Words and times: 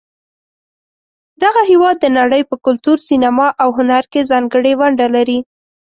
دغه 1.43 1.61
هېواد 1.71 1.95
د 1.99 2.05
نړۍ 2.17 2.41
په 2.49 2.55
کلتور، 2.65 2.97
سینما، 3.09 3.47
او 3.63 3.69
هنر 3.77 4.03
کې 4.11 4.27
ځانګړې 4.31 4.73
ونډه 4.79 5.07
لري. 5.15 5.39